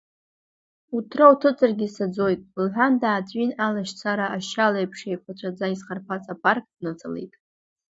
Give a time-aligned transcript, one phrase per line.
[0.95, 7.33] Уҭра уҭыҵыргьы саӡоит,— лҳәан, дааҵәин, алашьцара ашьал еиԥш еиқәаҵәаӡа изхарԥаз апарк дныҵалеит.